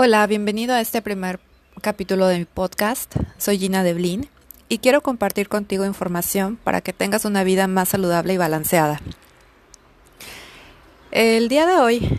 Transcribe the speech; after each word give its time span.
Hola, 0.00 0.24
bienvenido 0.28 0.76
a 0.76 0.80
este 0.80 1.02
primer 1.02 1.40
capítulo 1.82 2.28
de 2.28 2.38
mi 2.38 2.44
podcast. 2.44 3.16
Soy 3.36 3.58
Gina 3.58 3.82
Deblin 3.82 4.28
y 4.68 4.78
quiero 4.78 5.00
compartir 5.00 5.48
contigo 5.48 5.84
información 5.84 6.54
para 6.54 6.82
que 6.82 6.92
tengas 6.92 7.24
una 7.24 7.42
vida 7.42 7.66
más 7.66 7.88
saludable 7.88 8.32
y 8.32 8.36
balanceada. 8.36 9.00
El 11.10 11.48
día 11.48 11.66
de 11.66 11.78
hoy, 11.78 12.16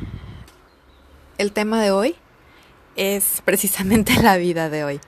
el 1.37 1.53
tema 1.53 1.81
de 1.81 1.91
hoy 1.91 2.17
es 2.97 3.41
precisamente 3.45 4.13
la 4.23 4.35
vida 4.35 4.69
de 4.69 4.83
hoy. 4.83 4.99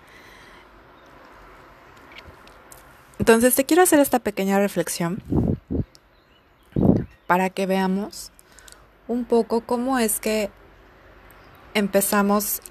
Entonces 3.20 3.54
te 3.54 3.66
quiero 3.66 3.84
hacer 3.84 4.00
esta 4.00 4.20
pequeña 4.20 4.60
reflexión 4.60 5.22
para 7.28 7.50
que 7.50 7.66
veamos 7.66 8.32
un 9.10 9.26
poco 9.26 9.60
cómo 9.60 10.00
es 10.00 10.22
que 10.22 10.52
empezamos 11.74 12.62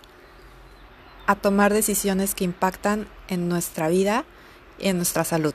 a 1.26 1.36
tomar 1.36 1.72
decisiones 1.72 2.34
que 2.34 2.44
impactan 2.44 3.06
en 3.28 3.48
nuestra 3.48 3.88
vida 3.88 4.24
y 4.78 4.88
en 4.88 4.96
nuestra 4.96 5.24
salud. 5.24 5.54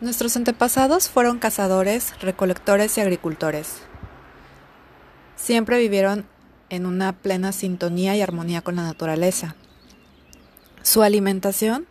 Nuestros 0.00 0.36
antepasados 0.36 1.08
fueron 1.08 1.38
cazadores, 1.38 2.12
recolectores 2.20 2.98
y 2.98 3.00
agricultores. 3.00 3.76
Siempre 5.36 5.78
vivieron 5.78 6.26
en 6.68 6.84
una 6.84 7.12
plena 7.12 7.52
sintonía 7.52 8.14
y 8.16 8.20
armonía 8.20 8.60
con 8.60 8.76
la 8.76 8.82
naturaleza. 8.82 9.54
Su 10.82 11.02
alimentación 11.02 11.86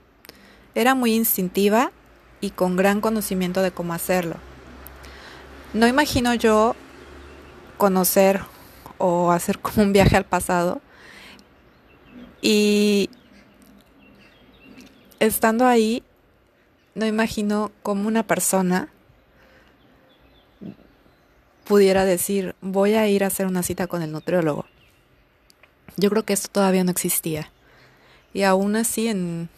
era 0.75 0.93
muy 0.93 1.15
instintiva 1.15 1.91
y 2.41 2.51
con 2.51 2.75
gran 2.75 3.01
conocimiento 3.01 3.61
de 3.61 3.71
cómo 3.71 3.93
hacerlo. 3.93 4.35
No 5.73 5.87
imagino 5.87 6.35
yo 6.35 6.75
conocer 7.83 8.39
o 8.97 9.33
hacer 9.33 9.59
como 9.59 9.83
un 9.83 9.91
viaje 9.91 10.15
al 10.15 10.23
pasado 10.23 10.79
y 12.41 13.09
estando 15.19 15.67
ahí 15.67 16.01
no 16.95 17.05
imagino 17.05 17.73
cómo 17.81 18.07
una 18.07 18.23
persona 18.23 18.87
pudiera 21.65 22.05
decir 22.05 22.55
voy 22.61 22.93
a 22.93 23.05
ir 23.09 23.25
a 23.25 23.27
hacer 23.27 23.47
una 23.47 23.63
cita 23.63 23.87
con 23.87 24.01
el 24.01 24.13
nutriólogo. 24.13 24.65
Yo 25.97 26.09
creo 26.09 26.23
que 26.23 26.31
esto 26.31 26.47
todavía 26.49 26.85
no 26.85 26.91
existía. 26.91 27.51
Y 28.33 28.43
aún 28.43 28.77
así 28.77 29.09
en, 29.09 29.49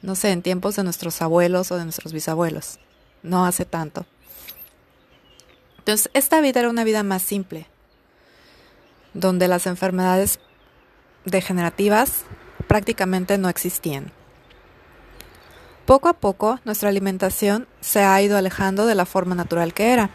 no 0.00 0.14
sé, 0.14 0.30
en 0.32 0.40
tiempos 0.40 0.76
de 0.76 0.84
nuestros 0.84 1.20
abuelos 1.20 1.70
o 1.70 1.76
de 1.76 1.84
nuestros 1.84 2.14
bisabuelos. 2.14 2.78
No 3.22 3.44
hace 3.44 3.66
tanto. 3.66 4.06
Entonces, 5.88 6.10
esta 6.12 6.42
vida 6.42 6.60
era 6.60 6.68
una 6.68 6.84
vida 6.84 7.02
más 7.02 7.22
simple, 7.22 7.66
donde 9.14 9.48
las 9.48 9.66
enfermedades 9.66 10.38
degenerativas 11.24 12.24
prácticamente 12.66 13.38
no 13.38 13.48
existían. 13.48 14.12
Poco 15.86 16.10
a 16.10 16.12
poco, 16.12 16.60
nuestra 16.66 16.90
alimentación 16.90 17.66
se 17.80 18.02
ha 18.02 18.20
ido 18.20 18.36
alejando 18.36 18.84
de 18.84 18.96
la 18.96 19.06
forma 19.06 19.34
natural 19.34 19.72
que 19.72 19.94
era. 19.94 20.10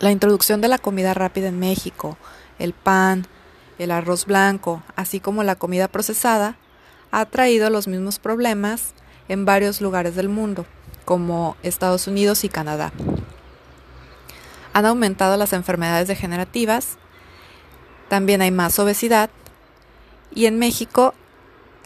La 0.00 0.10
introducción 0.10 0.60
de 0.60 0.66
la 0.66 0.78
comida 0.78 1.14
rápida 1.14 1.46
en 1.46 1.60
México, 1.60 2.18
el 2.58 2.72
pan, 2.72 3.28
el 3.78 3.92
arroz 3.92 4.26
blanco, 4.26 4.82
así 4.96 5.20
como 5.20 5.44
la 5.44 5.54
comida 5.54 5.86
procesada, 5.86 6.56
ha 7.12 7.26
traído 7.26 7.70
los 7.70 7.86
mismos 7.86 8.18
problemas 8.18 8.92
en 9.28 9.44
varios 9.44 9.80
lugares 9.80 10.16
del 10.16 10.28
mundo, 10.28 10.66
como 11.04 11.56
Estados 11.62 12.08
Unidos 12.08 12.42
y 12.42 12.48
Canadá 12.48 12.92
han 14.76 14.84
aumentado 14.84 15.38
las 15.38 15.54
enfermedades 15.54 16.06
degenerativas, 16.06 16.98
también 18.10 18.42
hay 18.42 18.50
más 18.50 18.78
obesidad 18.78 19.30
y 20.34 20.44
en 20.44 20.58
México 20.58 21.14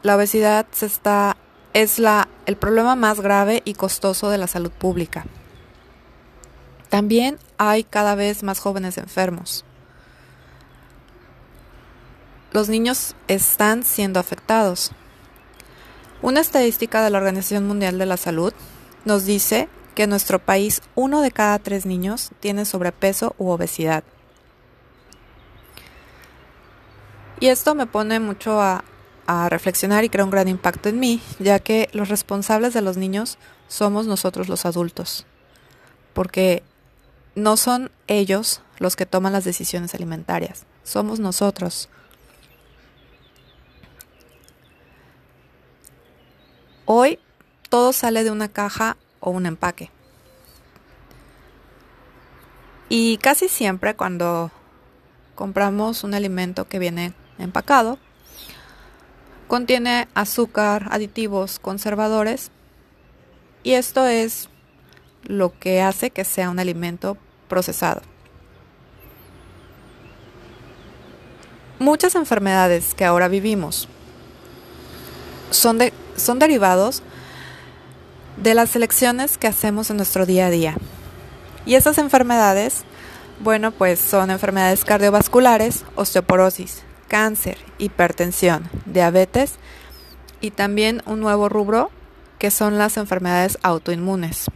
la 0.02 0.16
obesidad 0.16 0.66
está, 0.80 1.36
es 1.72 2.00
la, 2.00 2.26
el 2.46 2.56
problema 2.56 2.96
más 2.96 3.20
grave 3.20 3.62
y 3.64 3.74
costoso 3.74 4.28
de 4.28 4.38
la 4.38 4.48
salud 4.48 4.72
pública. 4.72 5.24
También 6.88 7.38
hay 7.58 7.84
cada 7.84 8.16
vez 8.16 8.42
más 8.42 8.58
jóvenes 8.58 8.98
enfermos. 8.98 9.64
Los 12.50 12.68
niños 12.68 13.14
están 13.28 13.84
siendo 13.84 14.18
afectados. 14.18 14.90
Una 16.22 16.40
estadística 16.40 17.04
de 17.04 17.10
la 17.10 17.18
Organización 17.18 17.68
Mundial 17.68 18.00
de 18.00 18.06
la 18.06 18.16
Salud 18.16 18.52
nos 19.04 19.26
dice 19.26 19.68
que 19.94 20.04
en 20.04 20.10
nuestro 20.10 20.38
país 20.38 20.82
uno 20.94 21.22
de 21.22 21.30
cada 21.30 21.58
tres 21.58 21.86
niños 21.86 22.30
tiene 22.40 22.64
sobrepeso 22.64 23.34
u 23.38 23.50
obesidad. 23.50 24.04
Y 27.40 27.46
esto 27.46 27.74
me 27.74 27.86
pone 27.86 28.20
mucho 28.20 28.60
a, 28.60 28.84
a 29.26 29.48
reflexionar 29.48 30.04
y 30.04 30.10
crea 30.10 30.24
un 30.24 30.30
gran 30.30 30.48
impacto 30.48 30.88
en 30.88 31.00
mí, 31.00 31.22
ya 31.38 31.58
que 31.58 31.88
los 31.92 32.08
responsables 32.08 32.74
de 32.74 32.82
los 32.82 32.96
niños 32.96 33.38
somos 33.68 34.06
nosotros 34.06 34.48
los 34.48 34.66
adultos, 34.66 35.26
porque 36.12 36.62
no 37.34 37.56
son 37.56 37.90
ellos 38.08 38.60
los 38.78 38.96
que 38.96 39.06
toman 39.06 39.32
las 39.32 39.44
decisiones 39.44 39.94
alimentarias, 39.94 40.66
somos 40.82 41.20
nosotros. 41.20 41.88
Hoy 46.84 47.20
todo 47.68 47.92
sale 47.92 48.24
de 48.24 48.32
una 48.32 48.48
caja 48.48 48.96
o 49.20 49.30
un 49.30 49.46
empaque. 49.46 49.90
Y 52.88 53.18
casi 53.18 53.48
siempre 53.48 53.94
cuando 53.94 54.50
compramos 55.36 56.02
un 56.02 56.12
alimento 56.14 56.68
que 56.68 56.78
viene 56.78 57.14
empacado, 57.38 57.98
contiene 59.46 60.08
azúcar, 60.14 60.88
aditivos, 60.90 61.58
conservadores, 61.58 62.50
y 63.62 63.72
esto 63.72 64.06
es 64.06 64.48
lo 65.22 65.58
que 65.58 65.82
hace 65.82 66.10
que 66.10 66.24
sea 66.24 66.50
un 66.50 66.58
alimento 66.58 67.16
procesado. 67.48 68.02
Muchas 71.78 72.14
enfermedades 72.14 72.94
que 72.94 73.04
ahora 73.04 73.28
vivimos 73.28 73.88
son, 75.50 75.78
de, 75.78 75.92
son 76.16 76.38
derivados 76.38 77.02
de 78.36 78.54
las 78.54 78.74
elecciones 78.76 79.38
que 79.38 79.46
hacemos 79.46 79.90
en 79.90 79.96
nuestro 79.96 80.26
día 80.26 80.46
a 80.46 80.50
día. 80.50 80.76
Y 81.66 81.74
esas 81.74 81.98
enfermedades, 81.98 82.84
bueno, 83.40 83.70
pues 83.70 84.00
son 84.00 84.30
enfermedades 84.30 84.84
cardiovasculares, 84.84 85.84
osteoporosis, 85.94 86.82
cáncer, 87.08 87.58
hipertensión, 87.78 88.68
diabetes 88.86 89.54
y 90.40 90.52
también 90.52 91.02
un 91.06 91.20
nuevo 91.20 91.48
rubro 91.48 91.90
que 92.38 92.50
son 92.50 92.78
las 92.78 92.96
enfermedades 92.96 93.58
autoinmunes. 93.62 94.46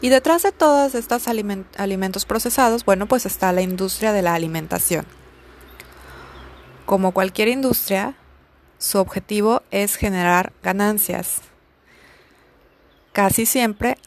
Y 0.00 0.08
detrás 0.08 0.42
de 0.42 0.52
todos 0.52 0.94
estos 0.94 1.26
alimentos 1.26 2.26
procesados, 2.26 2.84
bueno, 2.84 3.06
pues 3.06 3.26
está 3.26 3.52
la 3.52 3.62
industria 3.62 4.12
de 4.12 4.22
la 4.22 4.34
alimentación. 4.34 5.06
Como 6.86 7.10
cualquier 7.10 7.48
industria, 7.48 8.14
su 8.78 8.98
objetivo 8.98 9.62
es 9.72 9.96
generar 9.96 10.52
ganancias, 10.62 11.40
casi 13.12 13.44
siempre 13.44 13.98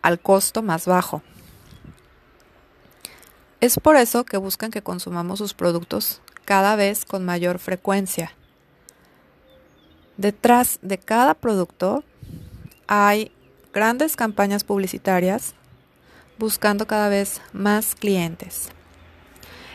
al 0.00 0.20
costo 0.20 0.62
más 0.62 0.86
bajo. 0.86 1.22
Es 3.60 3.80
por 3.80 3.96
eso 3.96 4.24
que 4.24 4.36
buscan 4.36 4.70
que 4.70 4.80
consumamos 4.80 5.40
sus 5.40 5.54
productos 5.54 6.22
cada 6.44 6.76
vez 6.76 7.04
con 7.04 7.24
mayor 7.24 7.58
frecuencia. 7.58 8.32
Detrás 10.16 10.78
de 10.82 10.98
cada 10.98 11.34
producto 11.34 12.04
hay 12.86 13.32
grandes 13.72 14.14
campañas 14.14 14.62
publicitarias 14.62 15.54
buscando 16.38 16.86
cada 16.86 17.08
vez 17.08 17.40
más 17.52 17.96
clientes. 17.96 18.68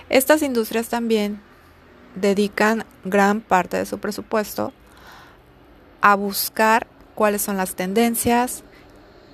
Estas 0.08 0.42
industrias 0.42 0.88
también 0.88 1.42
dedican 2.16 2.86
gran 3.04 3.42
parte 3.42 3.78
de 3.78 3.86
su 3.86 4.00
presupuesto 4.00 4.74
a 6.02 6.16
buscar 6.16 6.88
cuáles 7.16 7.42
son 7.42 7.58
las 7.58 7.76
tendencias, 7.76 8.64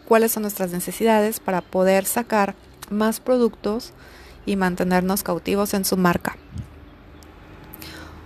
cuáles 0.07 0.31
son 0.31 0.43
nuestras 0.43 0.71
necesidades 0.71 1.39
para 1.39 1.61
poder 1.61 2.05
sacar 2.05 2.55
más 2.89 3.19
productos 3.19 3.93
y 4.45 4.55
mantenernos 4.55 5.23
cautivos 5.23 5.73
en 5.73 5.85
su 5.85 5.97
marca. 5.97 6.37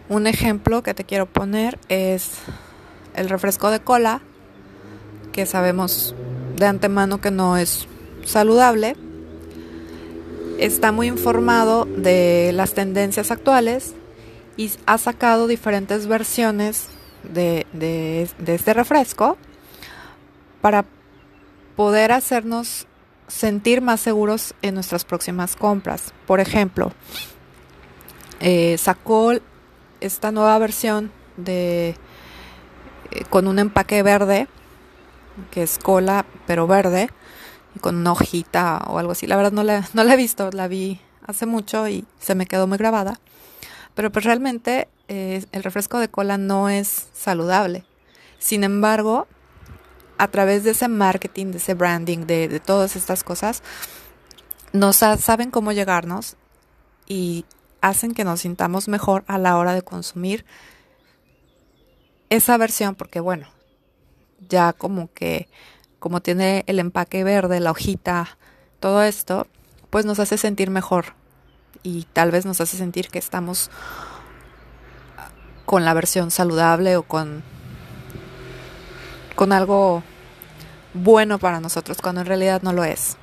Un 0.09 0.27
ejemplo 0.27 0.81
que 0.83 0.93
te 0.93 1.03
quiero 1.03 1.27
poner 1.27 1.79
es 1.87 2.31
el 3.15 3.29
refresco 3.29 3.69
de 3.69 3.79
cola, 3.79 4.21
que 5.31 5.45
sabemos 5.45 6.15
de 6.57 6.65
antemano 6.65 7.21
que 7.21 7.31
no 7.31 7.57
es 7.57 7.87
saludable. 8.25 8.95
Está 10.57 10.91
muy 10.91 11.07
informado 11.07 11.85
de 11.85 12.51
las 12.53 12.73
tendencias 12.73 13.31
actuales 13.31 13.93
y 14.59 14.69
ha 14.87 14.97
sacado 14.97 15.47
diferentes 15.47 16.05
versiones 16.05 16.89
de, 17.23 17.65
de, 17.71 18.29
este 18.45 18.73
refresco 18.73 19.37
para 20.59 20.83
poder 21.77 22.11
hacernos 22.11 22.85
sentir 23.29 23.79
más 23.79 24.01
seguros 24.01 24.53
en 24.61 24.73
nuestras 24.73 25.05
próximas 25.05 25.55
compras. 25.55 26.13
Por 26.27 26.41
ejemplo, 26.41 26.91
eh, 28.41 28.77
sacó 28.77 29.31
esta 30.01 30.33
nueva 30.33 30.57
versión 30.59 31.09
de 31.37 31.95
eh, 33.11 33.23
con 33.29 33.47
un 33.47 33.59
empaque 33.59 34.03
verde 34.03 34.49
que 35.51 35.63
es 35.63 35.77
cola 35.77 36.25
pero 36.47 36.67
verde 36.67 37.09
y 37.75 37.79
con 37.79 37.95
una 37.95 38.11
hojita 38.11 38.81
o 38.87 38.99
algo 38.99 39.13
así. 39.13 39.25
La 39.25 39.37
verdad 39.37 39.53
no 39.53 39.63
la, 39.63 39.87
no 39.93 40.03
la 40.03 40.15
he 40.15 40.17
visto, 40.17 40.49
la 40.51 40.67
vi 40.67 40.99
hace 41.25 41.45
mucho 41.45 41.87
y 41.87 42.03
se 42.19 42.35
me 42.35 42.45
quedó 42.45 42.67
muy 42.67 42.77
grabada. 42.77 43.21
Pero 43.99 44.13
pues 44.13 44.23
realmente 44.23 44.87
eh, 45.09 45.43
el 45.51 45.61
refresco 45.61 45.99
de 45.99 46.07
cola 46.07 46.37
no 46.37 46.69
es 46.69 47.09
saludable. 47.11 47.83
Sin 48.37 48.63
embargo, 48.63 49.27
a 50.17 50.29
través 50.29 50.63
de 50.63 50.71
ese 50.71 50.87
marketing, 50.87 51.47
de 51.47 51.57
ese 51.57 51.73
branding, 51.73 52.19
de, 52.19 52.47
de 52.47 52.61
todas 52.61 52.95
estas 52.95 53.25
cosas, 53.25 53.61
nos 54.71 54.95
saben 54.95 55.51
cómo 55.51 55.73
llegarnos 55.73 56.37
y 57.07 57.43
hacen 57.81 58.13
que 58.13 58.23
nos 58.23 58.39
sintamos 58.39 58.87
mejor 58.87 59.25
a 59.27 59.37
la 59.37 59.57
hora 59.57 59.73
de 59.73 59.81
consumir 59.81 60.45
esa 62.29 62.55
versión, 62.55 62.95
porque 62.95 63.19
bueno, 63.19 63.49
ya 64.47 64.71
como 64.71 65.11
que, 65.11 65.49
como 65.99 66.21
tiene 66.21 66.63
el 66.67 66.79
empaque 66.79 67.25
verde, 67.25 67.59
la 67.59 67.71
hojita, 67.71 68.37
todo 68.79 69.03
esto, 69.03 69.45
pues 69.89 70.05
nos 70.05 70.21
hace 70.21 70.37
sentir 70.37 70.69
mejor 70.69 71.18
y 71.83 72.03
tal 72.13 72.31
vez 72.31 72.45
nos 72.45 72.61
hace 72.61 72.77
sentir 72.77 73.09
que 73.09 73.19
estamos 73.19 73.69
con 75.65 75.85
la 75.85 75.93
versión 75.93 76.31
saludable 76.31 76.97
o 76.97 77.03
con, 77.03 77.43
con 79.35 79.51
algo 79.51 80.03
bueno 80.93 81.37
para 81.37 81.59
nosotros, 81.59 81.99
cuando 82.01 82.21
en 82.21 82.27
realidad 82.27 82.61
no 82.63 82.73
lo 82.73 82.83
es. 82.83 83.17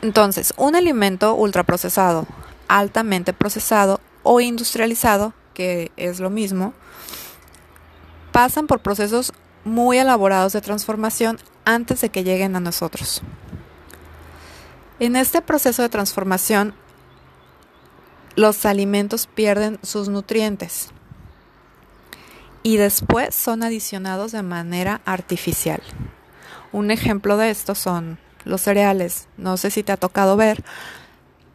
Entonces, 0.00 0.54
un 0.56 0.76
alimento 0.76 1.34
ultraprocesado, 1.34 2.26
altamente 2.68 3.32
procesado 3.32 4.00
o 4.22 4.40
industrializado, 4.40 5.34
que 5.54 5.90
es 5.96 6.20
lo 6.20 6.30
mismo, 6.30 6.72
pasan 8.30 8.68
por 8.68 8.78
procesos 8.78 9.32
muy 9.68 9.98
elaborados 9.98 10.52
de 10.52 10.60
transformación 10.60 11.38
antes 11.64 12.00
de 12.00 12.08
que 12.08 12.24
lleguen 12.24 12.56
a 12.56 12.60
nosotros. 12.60 13.22
En 15.00 15.14
este 15.14 15.42
proceso 15.42 15.82
de 15.82 15.88
transformación, 15.88 16.74
los 18.34 18.66
alimentos 18.66 19.26
pierden 19.26 19.78
sus 19.82 20.08
nutrientes 20.08 20.90
y 22.62 22.76
después 22.76 23.34
son 23.34 23.62
adicionados 23.62 24.32
de 24.32 24.42
manera 24.42 25.00
artificial. 25.04 25.82
Un 26.72 26.90
ejemplo 26.90 27.36
de 27.36 27.50
esto 27.50 27.74
son 27.74 28.18
los 28.44 28.60
cereales. 28.60 29.28
No 29.36 29.56
sé 29.56 29.70
si 29.70 29.82
te 29.82 29.92
ha 29.92 29.96
tocado 29.96 30.36
ver 30.36 30.64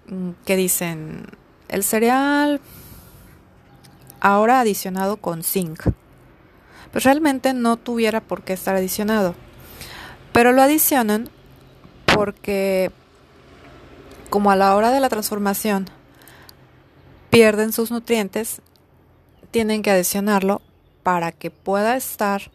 mm, 0.07 0.31
que 0.45 0.55
dicen 0.55 1.25
el 1.67 1.83
cereal 1.83 2.61
ahora 4.19 4.61
adicionado 4.61 5.17
con 5.17 5.43
zinc. 5.43 5.83
Pues 6.93 7.03
realmente 7.03 7.53
no 7.53 7.75
tuviera 7.75 8.21
por 8.21 8.43
qué 8.43 8.53
estar 8.53 8.75
adicionado. 8.75 9.35
Pero 10.31 10.53
lo 10.53 10.61
adicionan 10.61 11.29
porque 12.05 12.91
como 14.29 14.49
a 14.49 14.55
la 14.55 14.75
hora 14.75 14.91
de 14.91 14.99
la 14.99 15.09
transformación 15.09 15.87
pierden 17.29 17.73
sus 17.73 17.91
nutrientes, 17.91 18.61
tienen 19.51 19.81
que 19.81 19.91
adicionarlo 19.91 20.61
para 21.03 21.31
que 21.31 21.51
pueda 21.51 21.97
estar, 21.97 22.51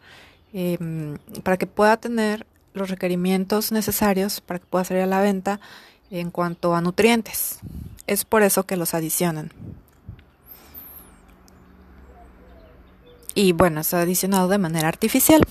em, 0.53 1.17
para 1.43 1.57
que 1.57 1.67
pueda 1.67 1.97
tener 1.97 2.45
los 2.73 2.89
requerimientos 2.89 3.71
necesarios 3.71 4.41
para 4.41 4.59
que 4.59 4.65
pueda 4.65 4.85
salir 4.85 5.03
a 5.03 5.07
la 5.07 5.21
venta 5.21 5.59
en 6.11 6.31
cuanto 6.31 6.75
a 6.75 6.81
nutrientes. 6.81 7.59
Es 8.07 8.25
por 8.25 8.41
eso 8.41 8.65
que 8.65 8.77
los 8.77 8.93
adicionan. 8.93 9.51
Y 13.33 13.51
bueno, 13.53 13.81
es 13.81 13.93
adicionado 13.93 14.47
de 14.47 14.57
manera 14.57 14.87
artificial. 14.87 15.43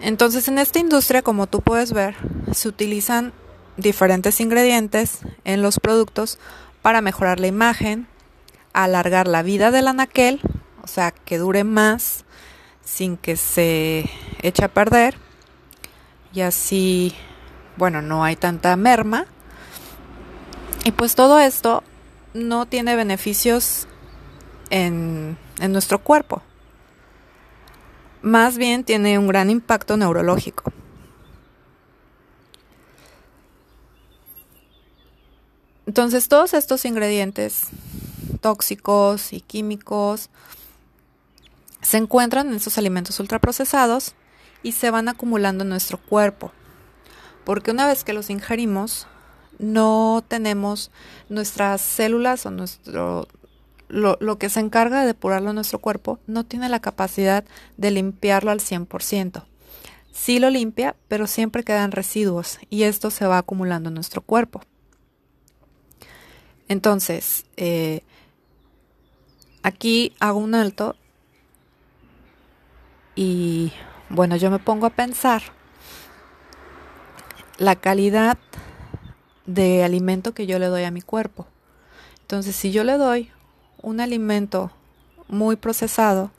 Entonces 0.00 0.48
en 0.48 0.58
esta 0.58 0.80
industria, 0.80 1.22
como 1.22 1.46
tú 1.46 1.60
puedes 1.60 1.92
ver, 1.92 2.16
se 2.52 2.68
utilizan 2.68 3.32
diferentes 3.76 4.40
ingredientes 4.40 5.20
en 5.44 5.62
los 5.62 5.78
productos 5.78 6.38
para 6.82 7.00
mejorar 7.00 7.38
la 7.38 7.46
imagen, 7.46 8.08
alargar 8.72 9.28
la 9.28 9.42
vida 9.42 9.70
del 9.70 9.86
anaquel, 9.86 10.40
o 10.82 10.88
sea, 10.88 11.12
que 11.12 11.38
dure 11.38 11.62
más, 11.62 12.24
sin 12.84 13.16
que 13.16 13.36
se 13.36 14.10
eche 14.42 14.64
a 14.64 14.68
perder 14.68 15.14
y 16.34 16.40
así, 16.40 17.14
bueno, 17.76 18.02
no 18.02 18.24
hay 18.24 18.36
tanta 18.36 18.74
merma. 18.76 19.26
Y 20.84 20.92
pues 20.92 21.14
todo 21.14 21.38
esto 21.38 21.82
no 22.34 22.66
tiene 22.66 22.96
beneficios 22.96 23.86
en, 24.72 25.36
nuestro 25.68 26.02
cuerpo. 26.02 26.42
Más 28.22 28.56
bien 28.56 28.84
tiene 28.84 29.18
un 29.18 29.28
gran 29.28 29.50
impacto 29.50 29.96
neurológico. 29.96 30.72
Entonces 35.86 36.28
todos 36.28 36.54
estos 36.54 36.84
ingredientes 36.86 37.66
tóxicos 38.40 39.32
y 39.32 39.40
químicos 39.40 40.30
se 41.82 41.98
encuentran 41.98 42.48
en 42.48 42.54
estos 42.54 42.78
alimentos 42.78 43.20
ultraprocesados 43.20 44.14
y 44.62 44.72
se 44.72 44.90
van 44.90 45.08
acumulando 45.08 45.64
en 45.64 45.70
nuestro 45.70 45.98
cuerpo. 45.98 46.50
Porque 47.44 47.72
una 47.72 47.86
vez 47.86 48.04
que 48.04 48.12
los 48.14 48.30
ingerimos, 48.30 49.06
no 49.58 50.24
tenemos 50.26 50.90
nuestras 51.28 51.82
células 51.82 52.46
o 52.46 52.50
nuestro 52.50 53.28
lo, 53.92 54.16
lo, 54.20 54.38
que 54.38 54.48
se 54.48 54.58
encarga 54.58 55.02
de 55.02 55.06
depurarlo 55.06 55.52
nuestro 55.52 55.78
cuerpo 55.78 56.18
no 56.26 56.44
tiene 56.44 56.70
la 56.70 56.80
capacidad 56.80 57.44
de 57.76 57.90
limpiarlo 57.90 58.50
al 58.50 58.60
100%. 58.60 59.44
Sí 60.12 60.38
lo 60.38 60.48
limpia, 60.48 60.96
pero 61.08 61.26
siempre 61.26 61.62
quedan 61.62 61.92
residuos 61.92 62.58
y 62.70 62.84
esto 62.84 63.10
se 63.10 63.26
va 63.26 63.36
acumulando 63.36 63.90
en 63.90 63.94
nuestro 63.94 64.22
cuerpo. 64.22 64.62
Entonces, 66.68 67.44
eh, 67.58 68.00
aquí 69.62 70.14
hago 70.20 70.38
un 70.38 70.54
alto 70.54 70.96
y 73.14 73.72
bueno, 74.08 74.36
yo 74.36 74.50
me 74.50 74.58
pongo 74.58 74.86
a 74.86 74.90
pensar 74.90 75.42
la 77.58 77.76
calidad 77.76 78.38
de 79.44 79.84
alimento 79.84 80.32
que 80.32 80.46
yo 80.46 80.58
le 80.58 80.66
doy 80.66 80.84
a 80.84 80.90
mi 80.90 81.02
cuerpo. 81.02 81.46
Entonces, 82.22 82.56
si 82.56 82.72
yo 82.72 82.84
le 82.84 82.96
doy 82.96 83.30
un 83.82 84.00
alimento 84.00 84.70
muy 85.28 85.56
procesado, 85.56 86.30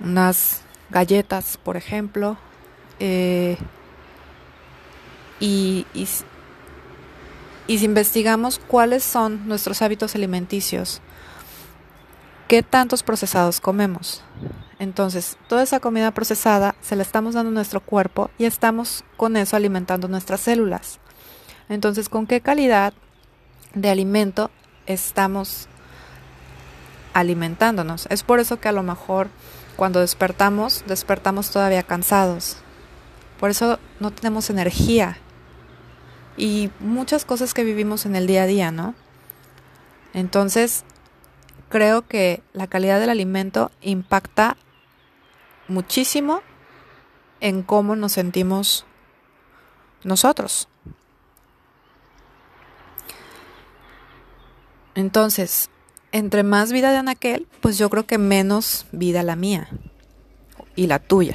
unas 0.00 0.62
galletas, 0.90 1.56
por 1.56 1.76
ejemplo, 1.76 2.36
eh, 3.00 3.56
y, 5.40 5.86
y, 5.94 6.08
y 7.66 7.78
si 7.78 7.84
investigamos 7.84 8.58
cuáles 8.58 9.02
son 9.02 9.46
nuestros 9.48 9.82
hábitos 9.82 10.14
alimenticios, 10.14 11.00
qué 12.48 12.62
tantos 12.62 13.02
procesados 13.02 13.60
comemos, 13.60 14.22
entonces, 14.78 15.38
toda 15.48 15.62
esa 15.62 15.80
comida 15.80 16.10
procesada 16.10 16.74
se 16.80 16.96
la 16.96 17.02
estamos 17.02 17.34
dando 17.34 17.50
a 17.50 17.54
nuestro 17.54 17.80
cuerpo 17.80 18.30
y 18.38 18.44
estamos 18.44 19.04
con 19.16 19.36
eso 19.36 19.56
alimentando 19.56 20.08
nuestras 20.08 20.40
células. 20.40 20.98
Entonces, 21.68 22.08
¿con 22.08 22.26
qué 22.26 22.40
calidad 22.40 22.92
de 23.74 23.90
alimento 23.90 24.50
estamos 24.86 25.68
alimentándonos? 27.12 28.06
Es 28.10 28.22
por 28.22 28.40
eso 28.40 28.60
que 28.60 28.68
a 28.68 28.72
lo 28.72 28.82
mejor 28.82 29.28
cuando 29.76 30.00
despertamos, 30.00 30.84
despertamos 30.86 31.50
todavía 31.50 31.82
cansados. 31.82 32.56
Por 33.40 33.50
eso 33.50 33.78
no 34.00 34.10
tenemos 34.10 34.50
energía. 34.50 35.18
Y 36.36 36.70
muchas 36.80 37.24
cosas 37.24 37.54
que 37.54 37.64
vivimos 37.64 38.06
en 38.06 38.16
el 38.16 38.26
día 38.26 38.42
a 38.44 38.46
día, 38.46 38.70
¿no? 38.70 38.94
Entonces, 40.12 40.84
creo 41.68 42.06
que 42.06 42.42
la 42.52 42.66
calidad 42.66 43.00
del 43.00 43.10
alimento 43.10 43.70
impacta 43.82 44.56
muchísimo 45.68 46.42
en 47.40 47.62
cómo 47.62 47.96
nos 47.96 48.12
sentimos 48.12 48.86
nosotros. 50.04 50.68
Entonces, 54.94 55.70
entre 56.12 56.42
más 56.42 56.72
vida 56.72 56.92
de 56.92 56.98
Anaquel, 56.98 57.48
pues 57.60 57.78
yo 57.78 57.90
creo 57.90 58.06
que 58.06 58.18
menos 58.18 58.86
vida 58.92 59.22
la 59.22 59.34
mía 59.34 59.68
y 60.76 60.86
la 60.86 61.00
tuya. 61.00 61.34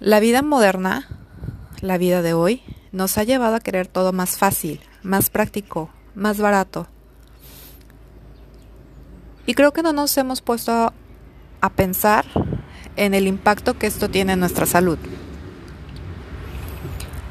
La 0.00 0.18
vida 0.18 0.42
moderna, 0.42 1.08
la 1.80 1.98
vida 1.98 2.22
de 2.22 2.34
hoy, 2.34 2.62
nos 2.90 3.18
ha 3.18 3.24
llevado 3.24 3.54
a 3.54 3.60
querer 3.60 3.86
todo 3.86 4.12
más 4.12 4.36
fácil, 4.36 4.80
más 5.02 5.30
práctico, 5.30 5.90
más 6.14 6.38
barato. 6.38 6.88
Y 9.46 9.54
creo 9.54 9.72
que 9.72 9.82
no 9.82 9.92
nos 9.92 10.16
hemos 10.18 10.40
puesto 10.40 10.92
a 11.60 11.70
pensar 11.70 12.24
en 12.96 13.14
el 13.14 13.28
impacto 13.28 13.78
que 13.78 13.86
esto 13.86 14.10
tiene 14.10 14.32
en 14.32 14.40
nuestra 14.40 14.66
salud. 14.66 14.98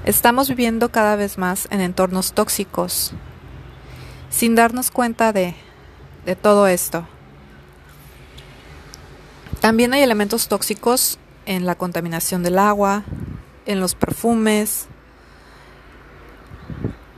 Estamos 0.05 0.49
viviendo 0.49 0.89
cada 0.89 1.15
vez 1.15 1.37
más 1.37 1.67
en 1.69 1.81
entornos 1.81 2.33
tóxicos, 2.33 3.13
sin 4.31 4.55
darnos 4.55 4.89
cuenta 4.89 5.31
de, 5.31 5.53
de 6.25 6.35
todo 6.35 6.65
esto. 6.65 7.05
También 9.59 9.93
hay 9.93 10.01
elementos 10.01 10.47
tóxicos 10.47 11.19
en 11.45 11.67
la 11.67 11.75
contaminación 11.75 12.41
del 12.41 12.57
agua, 12.57 13.03
en 13.67 13.79
los 13.79 13.93
perfumes, 13.93 14.87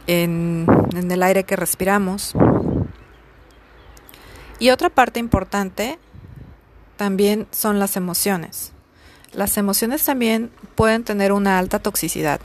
en, 0.08 0.68
en 0.94 1.10
el 1.10 1.24
aire 1.24 1.46
que 1.46 1.56
respiramos. 1.56 2.34
Y 4.60 4.72
otra 4.72 4.90
parte 4.90 5.20
importante 5.22 6.00
también 6.98 7.48
son 7.52 7.80
las 7.80 7.96
emociones. 7.96 8.74
Las 9.32 9.58
emociones 9.58 10.04
también 10.04 10.52
pueden 10.76 11.04
tener 11.04 11.32
una 11.32 11.60
alta 11.60 11.80
toxicidad. 11.80 12.42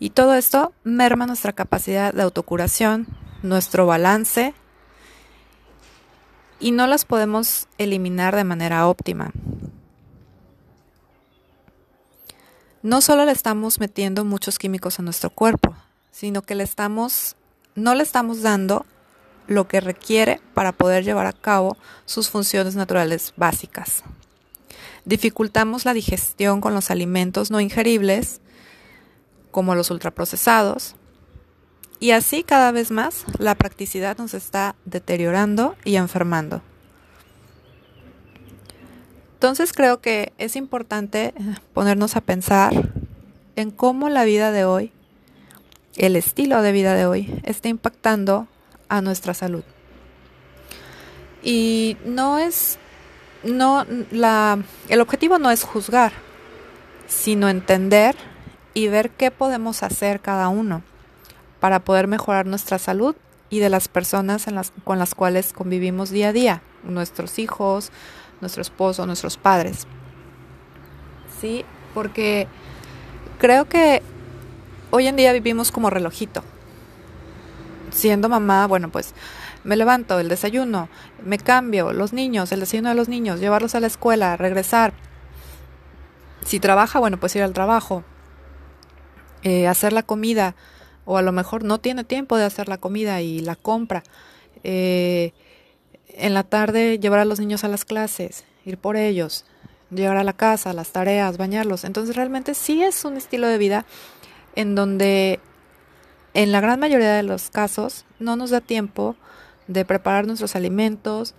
Y 0.00 0.10
todo 0.10 0.34
esto 0.34 0.72
merma 0.82 1.26
nuestra 1.26 1.52
capacidad 1.52 2.12
de 2.14 2.22
autocuración, 2.22 3.06
nuestro 3.42 3.86
balance, 3.86 4.54
y 6.58 6.72
no 6.72 6.86
las 6.86 7.04
podemos 7.04 7.68
eliminar 7.76 8.34
de 8.34 8.44
manera 8.44 8.88
óptima. 8.88 9.30
No 12.82 13.02
solo 13.02 13.26
le 13.26 13.32
estamos 13.32 13.78
metiendo 13.78 14.24
muchos 14.24 14.58
químicos 14.58 14.98
a 14.98 15.02
nuestro 15.02 15.28
cuerpo, 15.28 15.76
sino 16.10 16.40
que 16.40 16.54
le 16.54 16.64
estamos, 16.64 17.36
no 17.74 17.94
le 17.94 18.02
estamos 18.02 18.40
dando 18.40 18.86
lo 19.48 19.68
que 19.68 19.80
requiere 19.80 20.40
para 20.54 20.72
poder 20.72 21.04
llevar 21.04 21.26
a 21.26 21.34
cabo 21.34 21.76
sus 22.06 22.30
funciones 22.30 22.74
naturales 22.74 23.34
básicas. 23.36 24.02
Dificultamos 25.04 25.84
la 25.84 25.92
digestión 25.92 26.62
con 26.62 26.72
los 26.72 26.90
alimentos 26.90 27.50
no 27.50 27.60
ingeribles, 27.60 28.40
como 29.50 29.74
los 29.74 29.90
ultraprocesados, 29.90 30.96
y 32.00 32.12
así 32.12 32.42
cada 32.42 32.72
vez 32.72 32.90
más 32.90 33.24
la 33.38 33.54
practicidad 33.54 34.16
nos 34.16 34.32
está 34.32 34.74
deteriorando 34.86 35.76
y 35.84 35.96
enfermando. 35.96 36.62
Entonces 39.34 39.72
creo 39.72 40.00
que 40.00 40.32
es 40.38 40.56
importante 40.56 41.34
ponernos 41.74 42.16
a 42.16 42.20
pensar 42.22 42.72
en 43.56 43.70
cómo 43.70 44.08
la 44.08 44.24
vida 44.24 44.50
de 44.50 44.64
hoy, 44.64 44.92
el 45.96 46.16
estilo 46.16 46.62
de 46.62 46.72
vida 46.72 46.94
de 46.94 47.06
hoy, 47.06 47.40
está 47.44 47.68
impactando 47.68 48.48
a 48.88 49.02
nuestra 49.02 49.34
salud. 49.34 49.64
Y 51.42 51.96
no 52.04 52.38
es, 52.38 52.78
no, 53.44 53.86
la, 54.10 54.58
el 54.88 55.00
objetivo 55.00 55.38
no 55.38 55.50
es 55.50 55.64
juzgar, 55.64 56.12
sino 57.06 57.48
entender 57.48 58.16
y 58.74 58.88
ver 58.88 59.10
qué 59.10 59.30
podemos 59.30 59.82
hacer 59.82 60.20
cada 60.20 60.48
uno 60.48 60.82
para 61.60 61.80
poder 61.80 62.06
mejorar 62.06 62.46
nuestra 62.46 62.78
salud 62.78 63.14
y 63.50 63.58
de 63.58 63.68
las 63.68 63.88
personas 63.88 64.46
con 64.84 64.98
las 64.98 65.14
cuales 65.14 65.52
convivimos 65.52 66.10
día 66.10 66.28
a 66.28 66.32
día, 66.32 66.62
nuestros 66.84 67.38
hijos, 67.38 67.90
nuestro 68.40 68.62
esposo, 68.62 69.06
nuestros 69.06 69.36
padres. 69.36 69.86
Sí, 71.40 71.64
porque 71.94 72.46
creo 73.38 73.68
que 73.68 74.02
hoy 74.90 75.06
en 75.08 75.16
día 75.16 75.32
vivimos 75.32 75.72
como 75.72 75.90
relojito 75.90 76.44
siendo 77.92 78.28
mamá, 78.28 78.66
bueno, 78.66 78.90
pues 78.90 79.14
me 79.64 79.76
levanto, 79.76 80.18
el 80.18 80.28
desayuno, 80.28 80.88
me 81.24 81.38
cambio, 81.38 81.92
los 81.92 82.12
niños, 82.12 82.52
el 82.52 82.60
desayuno 82.60 82.88
de 82.88 82.94
los 82.94 83.08
niños, 83.08 83.40
llevarlos 83.40 83.74
a 83.74 83.80
la 83.80 83.86
escuela, 83.86 84.36
regresar. 84.36 84.92
Si 86.44 86.60
trabaja, 86.60 86.98
bueno, 86.98 87.18
pues 87.18 87.36
ir 87.36 87.42
al 87.42 87.52
trabajo, 87.52 88.02
eh, 89.42 89.66
hacer 89.66 89.92
la 89.92 90.02
comida, 90.02 90.54
o 91.04 91.16
a 91.16 91.22
lo 91.22 91.32
mejor 91.32 91.64
no 91.64 91.78
tiene 91.78 92.04
tiempo 92.04 92.36
de 92.36 92.44
hacer 92.44 92.68
la 92.68 92.78
comida 92.78 93.20
y 93.20 93.40
la 93.40 93.56
compra. 93.56 94.02
Eh, 94.64 95.32
en 96.08 96.34
la 96.34 96.42
tarde 96.42 96.98
llevar 96.98 97.20
a 97.20 97.24
los 97.24 97.40
niños 97.40 97.64
a 97.64 97.68
las 97.68 97.84
clases, 97.84 98.44
ir 98.64 98.78
por 98.78 98.96
ellos, 98.96 99.44
llegar 99.90 100.16
a 100.16 100.24
la 100.24 100.32
casa, 100.32 100.72
las 100.72 100.92
tareas, 100.92 101.36
bañarlos. 101.36 101.84
Entonces 101.84 102.16
realmente 102.16 102.54
sí 102.54 102.82
es 102.82 103.04
un 103.04 103.16
estilo 103.16 103.46
de 103.46 103.58
vida 103.58 103.86
en 104.54 104.74
donde 104.74 105.40
en 106.34 106.52
la 106.52 106.60
gran 106.60 106.78
mayoría 106.78 107.12
de 107.12 107.22
los 107.22 107.50
casos 107.50 108.04
no 108.18 108.36
nos 108.36 108.50
da 108.50 108.60
tiempo 108.60 109.16
de 109.66 109.84
preparar 109.84 110.26
nuestros 110.26 110.56
alimentos 110.56 111.34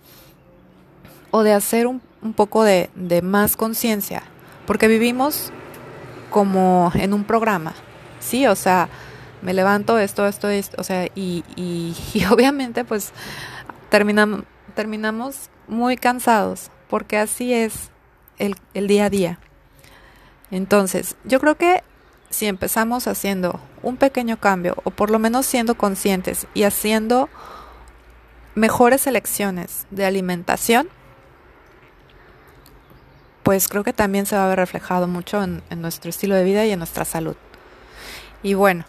o 1.30 1.42
de 1.42 1.52
hacer 1.52 1.86
un, 1.86 2.00
poco 2.34 2.62
de, 2.62 2.90
más 3.22 3.56
conciencia, 3.56 4.22
porque 4.66 4.86
vivimos 4.86 5.50
como 6.30 6.92
en 6.94 7.14
un 7.14 7.24
programa, 7.24 7.74
¿sí? 8.22 8.46
O 8.46 8.54
sea, 8.54 8.88
me 9.42 9.52
levanto 9.52 9.98
esto, 9.98 10.26
esto, 10.26 10.48
esto, 10.48 10.76
o 10.80 10.84
sea, 10.84 11.06
y, 11.14 11.44
y, 11.56 11.94
obviamente 12.30 12.84
pues 12.84 13.12
terminamos, 13.90 14.44
terminamos 14.74 15.50
muy 15.68 15.96
cansados, 15.96 16.70
porque 16.88 17.18
así 17.18 17.52
es 17.52 17.90
el, 18.38 18.56
el 18.74 18.86
día 18.86 19.06
a 19.06 19.10
día. 19.10 19.38
Entonces, 20.50 21.16
yo 21.24 21.40
creo 21.40 21.56
que 21.56 21.82
si 22.30 22.46
empezamos 22.46 23.06
haciendo 23.06 23.60
un 23.82 23.96
pequeño 23.96 24.38
cambio 24.38 24.76
o 24.84 24.90
por 24.90 25.10
lo 25.10 25.18
menos 25.18 25.46
siendo 25.46 25.76
conscientes 25.76 26.46
y 26.54 26.62
haciendo 26.62 27.28
mejores 28.54 29.06
elecciones 29.06 29.86
de 29.90 30.04
alimentación, 30.04 30.88
pues 33.42 33.68
creo 33.68 33.82
que 33.84 33.92
también 33.92 34.26
se 34.26 34.36
va 34.36 34.46
a 34.46 34.48
ver 34.48 34.58
reflejado 34.58 35.08
mucho 35.08 35.42
en, 35.42 35.62
nuestro 35.76 36.10
estilo 36.10 36.34
de 36.34 36.44
vida 36.44 36.64
y 36.64 36.70
en 36.70 36.78
nuestra 36.78 37.04
salud. 37.04 37.36
Y 38.42 38.54
bueno, 38.54 38.84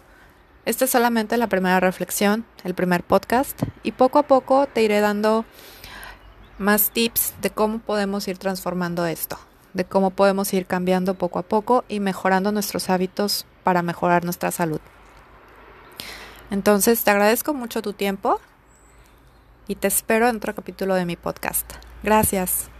esta 0.66 0.86
es 0.86 0.92
solamente 0.92 1.38
la 1.38 1.48
primera 1.48 1.80
reflexión, 1.80 2.46
el 2.64 2.74
primer 2.74 3.04
podcast, 3.04 3.62
y 3.84 3.92
poco 3.92 4.20
a 4.20 4.24
poco 4.24 4.68
te 4.68 4.84
iré 4.84 5.00
dando 5.00 5.46
más 6.58 6.92
tips 6.92 7.34
de 7.42 7.50
cómo 7.50 7.80
podemos 7.80 8.28
ir 8.28 8.38
transformando 8.38 9.06
esto 9.06 9.38
de 9.74 9.86
cómo 9.86 10.12
podemos 10.12 10.54
ir 10.54 10.66
cambiando 10.66 11.16
poco 11.16 11.40
a 11.40 11.44
poco 11.44 11.84
y 11.88 12.00
mejorando 12.00 12.52
nuestros 12.52 12.90
hábitos 12.90 13.46
para 13.64 13.82
mejorar 13.82 14.24
nuestra 14.24 14.52
salud. 14.52 14.80
Entonces, 16.52 17.04
te 17.04 17.12
agradezco 17.12 17.54
mucho 17.54 17.82
tu 17.82 17.94
tiempo 17.94 18.40
y 19.68 19.76
te 19.76 19.88
espero 19.88 20.28
en 20.28 20.38
otro 20.38 20.54
capítulo 20.54 20.96
de 20.96 21.06
mi 21.06 21.16
podcast. 21.16 21.72
Gracias. 22.04 22.73